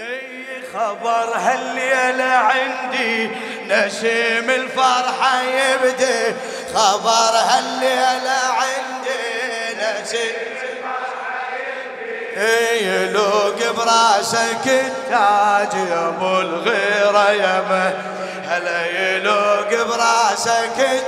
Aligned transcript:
اي 0.00 0.62
خبر 0.74 1.34
هالليلة 1.36 2.24
عندي 2.24 3.30
نسيم 3.68 4.50
الفرحة 4.50 5.42
يبدي؟ 5.42 6.34
خبر 6.74 7.36
هالليلة 7.36 8.40
عندي 8.60 10.00
نسيم 10.02 10.50
يلوق 12.82 13.72
براسك 13.76 14.66
التاج 14.66 15.88
يا 15.90 16.08
أبو 16.08 16.40
الغيرة 16.40 17.30
يا 17.30 17.60
مه. 17.70 17.92
هلا 18.48 18.86
يلوق 18.86 19.86
براسك 19.86 21.04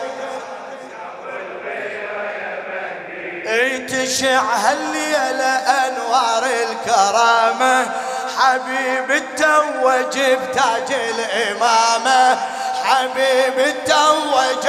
تشع 3.86 4.42
هالليلة 4.42 5.54
أنوار 5.86 6.44
الكرامة؟ 6.46 8.11
حبيب 8.42 9.10
التوج 9.10 10.18
بتاج 10.18 10.92
الامامة 10.92 12.38
حبيب 12.84 13.58
التوج 13.58 14.66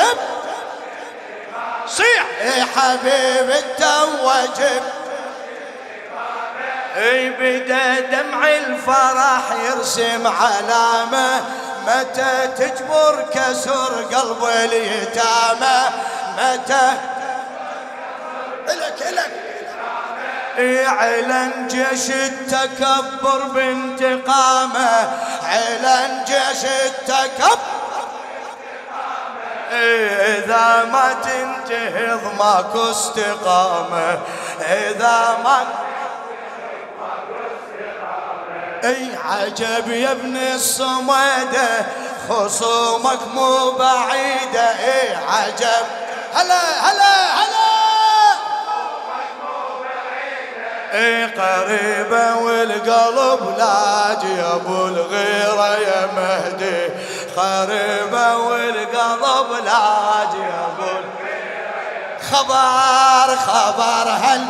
صيح. 1.88 2.26
حبيب 2.76 3.50
التوج 3.50 4.62
اي 6.98 7.30
بدا 7.30 8.00
دمع 8.00 8.48
الفرح 8.48 9.44
يرسم 9.66 10.28
علامة. 10.28 11.42
متى 11.88 12.48
تجبر 12.58 13.26
كسر 13.34 14.04
قلب 14.14 14.44
اليتامى. 14.44 15.82
متى 16.38 16.92
الك 18.70 19.02
إلك. 19.10 19.32
إعلن 20.60 21.68
جيش 21.68 22.10
التكبر 22.10 23.44
بانتقامه. 23.54 25.12
إعلن 25.44 26.24
جيش 26.26 26.66
التكبر 26.86 27.60
إذا 29.72 30.86
ما 30.92 31.16
تنتهض 31.24 32.22
ماكو 32.40 32.92
استقامة. 32.92 34.20
إذا 34.62 35.38
ما 35.44 35.66
أي 38.84 39.10
عجب 39.26 39.90
يا 39.90 40.12
ابن 40.12 40.38
الصميدة 40.38 41.86
خصومك 42.30 43.20
مو 43.34 43.72
بعيدة. 43.72 44.70
اي 44.70 45.16
عجب. 45.16 45.86
هلا 46.34 46.92
هلا 46.92 47.34
هلا. 47.34 47.63
إي 50.94 51.26
قريبة 51.26 52.36
والقلب 52.36 53.58
لاجي 53.58 54.34
يا 54.38 54.56
أبو 54.56 54.88
الغيرة 54.88 55.78
يا 55.78 56.10
مهدي. 56.16 56.90
قريبة 57.38 58.38
والقلب 58.38 59.52
لاجي 59.52 60.42
يا 60.42 60.68
أبو 60.68 60.94
خبر 62.32 63.36
خبر 63.36 64.10
هل؟ 64.10 64.46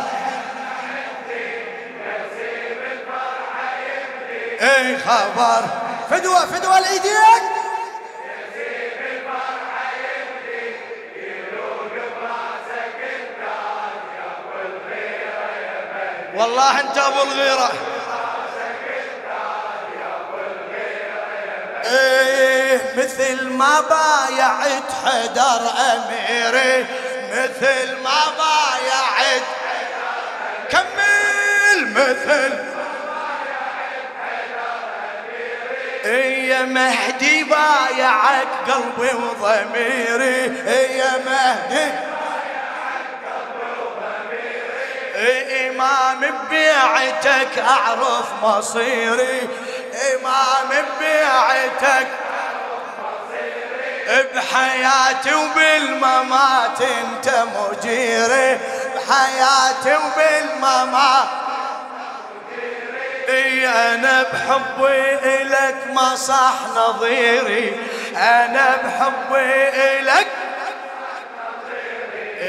إي 4.60 4.98
خبر. 4.98 5.62
فدوة 6.10 6.46
فدوة 6.46 6.78
الايديك 6.78 7.53
والله 16.34 16.80
انت 16.80 16.98
ابو 16.98 17.22
الغيرة. 17.22 17.70
إيه 21.84 22.80
مثل 22.96 23.48
ما 23.48 23.80
بايعت 23.80 24.92
حدر 25.04 25.70
أميري 25.92 26.86
مثل 27.32 27.96
ما 28.02 28.20
بايعت. 28.38 29.42
كمل 30.70 31.92
مثل 31.92 32.74
يا 36.48 36.62
مهدي 36.62 37.44
بايعك 37.44 38.48
قلبي 38.66 39.14
وضميري. 39.14 40.54
يا 40.98 41.12
مهدي 41.26 42.13
إمام 45.24 46.20
ببيعتك 46.20 47.58
أعرف 47.58 48.26
مصيري. 48.42 49.48
إمام 50.14 50.68
ببيعتك 50.70 52.06
بحياتي 54.34 55.34
وبالممات 55.34 56.80
أنت 56.80 57.34
مجيري. 57.56 58.58
بحياتي 58.94 59.96
وبالممات 59.96 61.28
اي 63.28 63.68
أنا 63.68 64.22
بحبي 64.22 65.14
إلك 65.14 65.76
ما 65.92 66.16
صح 66.16 66.54
نظيري. 66.76 67.76
أنا 68.16 68.76
بحبي 68.76 69.68
إلك 69.68 70.26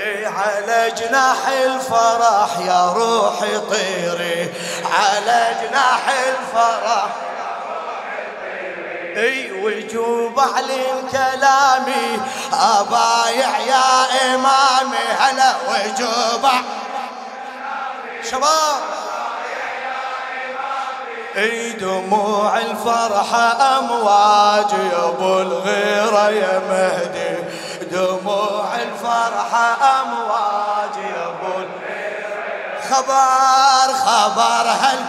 على 0.05 0.91
جناح 0.97 1.47
الفرح 1.47 2.59
يا 2.59 2.93
روحي 2.93 3.57
طيري. 3.57 4.53
على 4.99 5.55
جناح 5.61 6.01
الفرح. 6.27 7.07
أي 9.17 9.51
وجوب 9.51 10.39
علم 10.39 11.07
كلامي 11.11 12.19
ابايع 12.53 13.59
يا 13.59 14.35
إمامي 14.35 15.05
هلا 15.19 15.53
وجوب. 15.69 16.49
شباب. 18.31 18.81
أي 21.37 21.71
دموع 21.71 22.57
الفرحة 22.57 23.77
أمواج 23.79 24.71
يا 24.91 25.07
أبو 25.07 25.39
الغيرة 25.39 26.29
يا 26.29 26.59
مهدي. 26.69 27.34
دموع 27.91 28.75
الفرحة 28.75 30.01
أمواج 30.01 30.97
يا 30.97 31.25
ابو 31.27 31.65
خبر 32.89 33.93
خبر 33.93 34.69
هل 34.69 34.99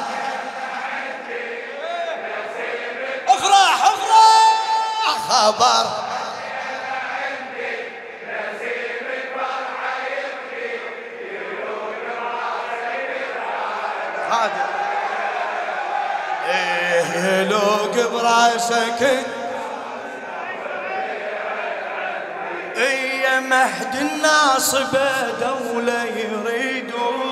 أفرح 3.29 3.85
أفرح. 3.85 5.19
خبر. 5.29 5.87
هذا. 14.31 14.67
إيه 16.49 17.43
لوق 17.43 18.13
براسك 18.13 19.25
يا 22.77 23.36
مهد 23.49 23.95
الناصبة 23.95 25.31
دولة 25.41 26.05
يريدون. 26.05 27.27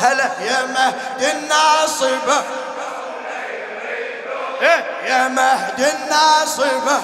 هلا 0.00 0.30
يا 0.40 0.66
مهد 0.66 1.22
الناصبة 1.22 2.42
إيه 4.62 4.84
يا 5.04 5.28
مهد 5.28 5.80
الناصبة 5.80 7.00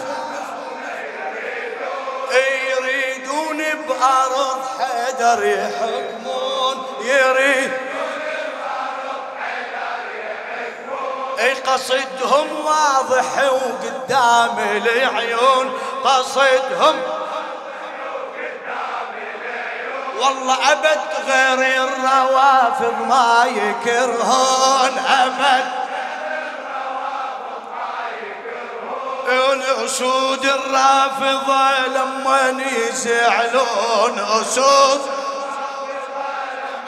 يريدون 2.71 3.59
بأرض 3.89 4.60
حيدر 4.78 5.45
يحكمون. 5.45 6.77
يريد 7.01 7.72
اي 11.39 11.54
قصدهم 11.54 12.65
واضح 12.65 13.27
وقدام 13.53 14.59
العيون. 14.59 15.78
قصدهم. 16.04 17.03
والله 20.21 20.72
أبد 20.72 21.00
غير 21.28 21.84
الروافض 21.84 22.95
ما 23.09 23.45
يكرهون 23.47 24.98
أبد. 24.98 25.65
الأسود 29.28 30.45
الرافضة 30.45 31.86
لما 31.86 32.65
يزعلون 32.72 34.18
أسود. 34.41 35.01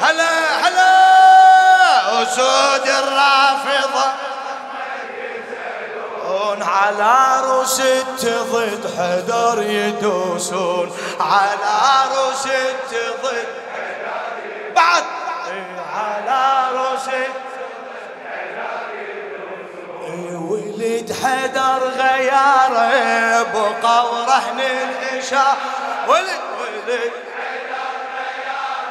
هلا 0.00 0.30
هلا 0.62 2.22
أسود 2.22 2.88
الرافضة. 2.88 4.04
يدوسون 4.10 4.29
على 6.62 7.02
عروس 7.02 7.76
تضد 8.20 8.90
حدر 8.98 9.62
يدوسون. 9.62 10.96
على 11.20 11.64
عروس 11.64 12.42
تضد 12.90 13.44
بعد. 14.76 15.04
على 15.94 16.30
عروس 16.30 17.08
ولد 20.50 21.12
حدر 21.22 21.80
غيار 21.88 22.70
بقى 23.52 24.04
ورهن 24.06 24.60
الحشا 24.60 25.46
ولد 26.08 26.40
ولد 26.60 26.90
حدر 27.36 27.92
غيار 28.16 28.84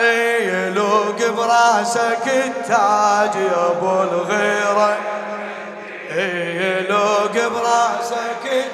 يلوق 0.00 1.30
براسك 1.30 2.26
التاج 2.26 3.34
يا 3.34 3.66
أبو 3.70 4.02
الغيرة. 4.02 4.96
يلوق 6.10 7.32
براسك 7.32 8.64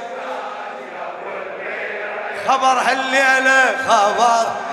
خبر 2.48 2.78
هالليله 2.78 3.76
خبر. 3.88 4.67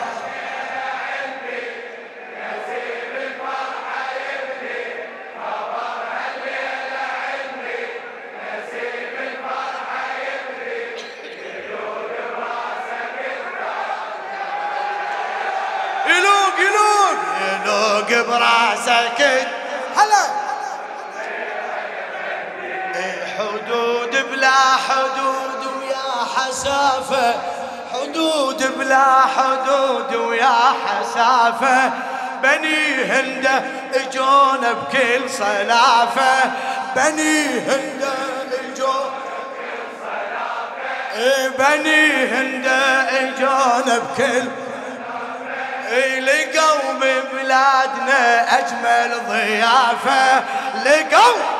فوق 18.10 18.28
براسك. 18.28 19.48
هلا. 19.98 20.46
حدود 23.38 24.32
بلا 24.32 24.76
حدود 24.88 25.66
ويا 25.78 26.26
حسافة. 26.36 27.34
حدود 27.94 28.78
بلا 28.78 29.22
حدود 29.38 30.16
ويا 30.16 30.58
حسافة. 30.86 31.92
بني 32.44 33.04
هندة 33.04 33.64
اجونا 33.94 34.74
بكل 34.74 35.30
صلافة. 35.30 36.52
بني 36.96 37.60
هندة 37.60 38.14
اجونا 38.54 39.26
بني 41.60 42.26
هندة 42.26 43.10
اجونا 43.20 43.98
بكل 43.98 44.65
لقوا 45.92 46.94
ببلادنا 46.94 48.58
أجمل 48.60 49.22
ضيافة. 49.28 50.44
لقوا 50.86 51.56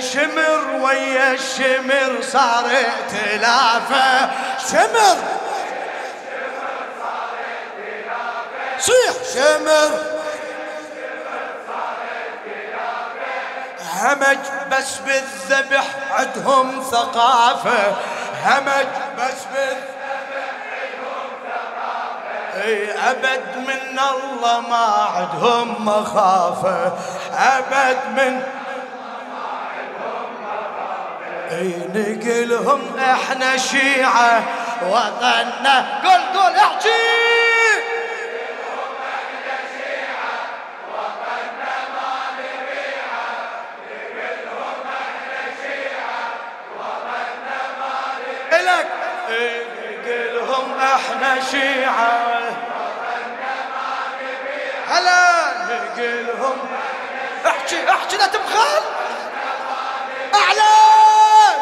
شمر 0.00 0.80
ويا 0.80 1.32
الشمر 1.32 2.22
صار 2.22 2.66
ائتلافة. 2.66 4.30
شمر. 4.70 5.16
صيح. 8.78 9.14
شمر. 9.34 10.14
همج 14.02 14.38
بس 14.70 14.98
بالذبح 14.98 15.84
عندهم 16.10 16.82
ثقافة. 16.82 17.96
همج 18.44 18.86
بس 19.18 19.44
بالذبح 19.54 19.94
عندهم 20.82 21.28
ثقافة. 21.44 22.64
إي 22.64 22.92
أبد 23.10 23.56
من 23.56 23.98
الله 23.98 24.60
ما 24.60 25.08
عندهم 25.16 25.84
مخافة. 25.84 26.92
أبد 27.32 27.98
من 28.16 28.42
إي 31.50 31.88
نقلهم 31.94 32.98
إحنا 32.98 33.56
شيعة. 33.56 34.42
وطننا 34.82 36.00
قول 36.04 36.40
قول 36.42 36.56
احكي! 36.56 37.43
إحنا 50.84 51.40
شيعة. 51.50 52.40
هلا 54.88 55.52
نقلهم. 55.70 56.58
احكي 57.46 57.90
احكي 57.90 58.16
لا 58.16 58.26
تبخل. 58.26 58.82
اعلى 60.34 60.74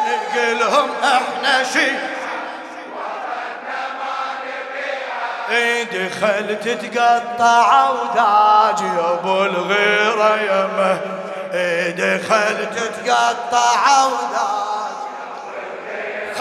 نقلهم 0.07 0.89
إحنا 1.03 1.63
شيعة. 1.63 2.13
دخل 5.93 6.59
تتقطع 6.59 7.89
وداج 7.89 8.81
يا 8.81 9.13
ابو 9.13 9.43
الغيرة 9.43 10.35
يمه 10.41 10.97
دخل 11.89 12.57
تتقطع 12.75 14.05
وداج 14.05 14.62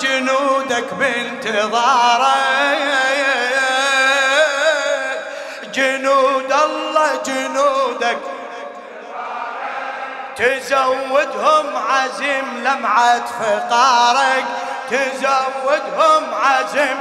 جنودك 0.00 0.94
بانتظاره. 0.94 2.34
جنود 5.74 6.52
الله 6.52 7.16
جنودك. 7.26 8.18
تزودهم 10.36 11.76
عزم 11.76 12.46
لمعة 12.64 13.26
فقارك. 13.40 14.44
تزودهم 14.90 16.34
عزم. 16.34 16.96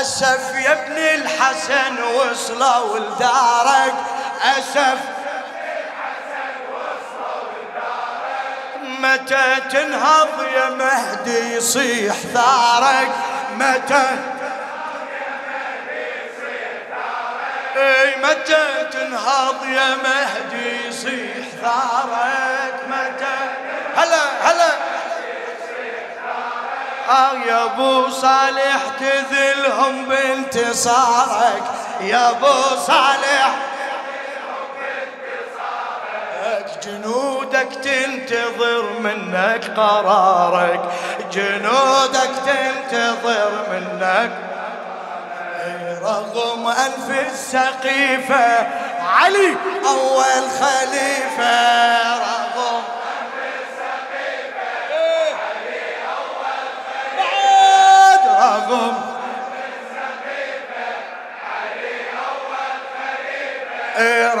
أسف 0.00 0.54
يا 0.54 0.72
ابن 0.72 0.96
الحسن 0.96 2.02
وصلوا 2.02 2.98
لدارك. 2.98 3.94
أسف 4.58 4.98
متى 9.02 9.60
تنهض 9.70 10.42
يا 10.54 10.70
مهدي 10.70 11.54
يصيح 11.54 12.14
ثارك؟ 12.34 13.10
متى 13.56 14.06
إي 17.76 18.16
متى 18.16 18.88
تنهض 18.92 19.64
يا 19.66 19.96
مهدي 19.96 20.88
يصيح 20.88 21.46
ثارك؟ 21.62 22.74
متى 22.88 23.36
هلا 23.96 24.22
هلا. 24.42 24.70
آه 27.08 27.32
يا 27.46 27.64
أبو 27.64 28.10
صالح 28.10 28.80
تذلهم 29.00 30.04
بانتصارك. 30.04 31.62
يا 32.00 32.30
أبو 32.30 32.76
صالح 32.86 33.67
جنودك 36.88 37.68
تنتظر 37.84 38.84
منك 39.00 39.70
قرارك. 39.76 40.80
جنودك 41.32 42.30
تنتظر 42.46 43.50
منك. 43.72 44.30
رغم 46.02 46.66
أنف 46.66 47.32
السقيفة 47.32 48.66
علي 49.06 49.56
أول 49.86 50.44
خليفة. 50.60 51.87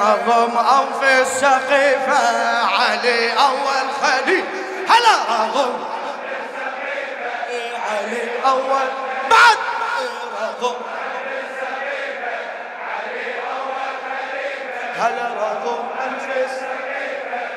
رغم 0.08 0.58
أنف 0.58 1.02
السقيفة. 1.20 2.18
علي 2.66 3.32
أول 3.32 3.86
خليل. 4.02 4.44
هلا 4.88 5.14
رغم 5.30 5.84
علي 7.90 8.22
أول. 8.46 8.88
بعد. 9.30 9.58
رغم 10.42 10.74
هلا 14.98 15.28
رغم 15.28 15.88
أنف 16.04 16.36
السقيفة 16.36 17.48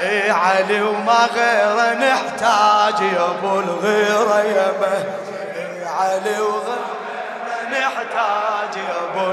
علي 0.00 0.32
خليفة 0.32 0.82
وما 0.82 1.28
غيره 1.34 1.94
نحتاج 1.94 3.00
يا 3.00 3.30
أبو 3.30 3.60
الغيرة 3.60 4.40
يا 4.42 4.72
علي 5.86 6.40
وغيره 6.40 6.92
نحتاج 7.70 8.76
يا 8.76 8.96
أبو 9.04 9.32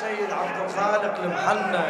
شعر 0.00 0.08
سيد 0.08 0.32
عبد 0.32 0.58
الخالق 0.70 1.14
المحنى. 1.22 1.84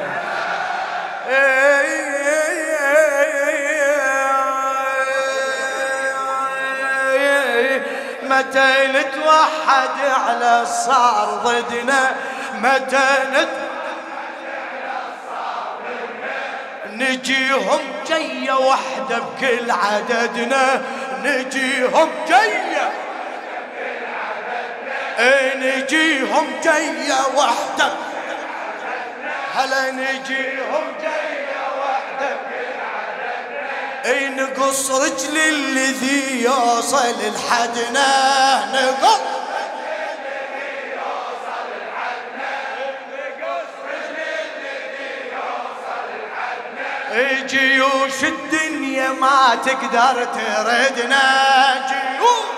متى 8.22 8.72
نتوحد 8.86 9.98
على 10.26 10.66
صار 10.66 11.28
ضدنا؟ 11.44 12.16
متى 12.54 13.08
نتوحد 13.30 13.68
نجيهم 16.92 17.80
جية 18.06 18.52
وحدة 18.52 19.18
بكل 19.18 19.70
عددنا. 19.70 20.82
نجيهم 21.24 22.10
جية 22.26 22.67
نجيهم 25.18 26.46
جية 26.62 27.36
وحدة؟ 27.36 27.92
هلا 29.54 29.90
نجيهم 29.90 30.84
جية 31.00 31.62
وحدة؟ 31.80 32.36
إي 34.04 34.28
نقص 34.28 34.90
رجل 34.90 35.36
الذي 35.38 36.42
يوصل 36.42 37.14
لحدنا 37.20 38.08
نقص 38.72 39.38
جيوش 47.46 48.24
الدنيا 48.24 49.12
ما 49.12 49.58
تقدر 49.64 50.24
تردنا 50.24 51.22
جيوش 51.88 52.57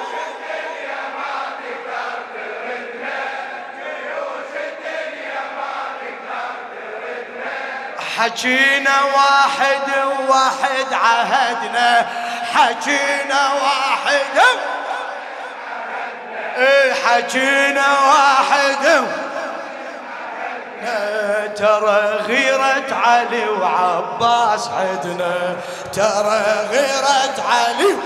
حكينا 8.21 9.03
واحد 9.03 10.07
وواحد 10.07 10.93
عهدنا 10.93 12.07
حكينا 12.55 13.53
واحد. 13.53 14.41
إيه 16.57 16.93
حكينا 16.93 17.87
واحد. 18.01 19.07
ترى 21.57 22.01
غيرة 22.27 22.95
علي 23.07 23.49
وعباس 23.49 24.69
عدنا 24.69 25.57
ترى 25.93 26.67
غيرة 26.71 27.45
علي. 27.51 27.97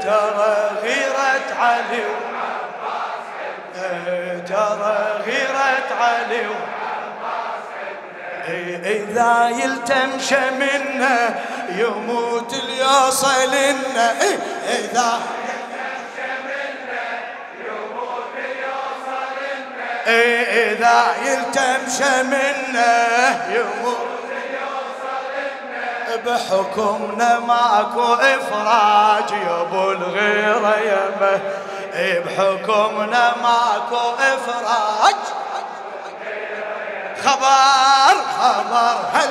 ترى 0.00 0.70
غيرة 0.82 1.56
علي. 1.60 2.04
وعباس 3.76 4.40
ترى 4.46 5.22
غيرة 5.26 5.88
علي. 6.00 6.46
إذا 8.48 9.48
يلتمش 9.48 10.32
منا 10.32 11.34
يموت 11.68 12.54
اليوصل 12.54 13.48
لنا 13.48 14.14
إذا 14.68 15.20
إذا 20.06 21.14
يلتمش 21.24 22.00
منه 22.22 22.86
يموت 23.50 24.12
بحكمنا 26.26 27.38
ماكو 27.38 28.14
إفراج 28.14 29.30
يا 29.30 29.60
أبو 29.60 29.92
الغيرة 29.92 30.76
يمه 30.80 31.40
بحكمنا 32.24 33.34
ماكو 33.42 34.14
إفراج. 34.18 35.21
خبر 37.24 38.14
خبر 38.38 38.96
هل 39.14 39.28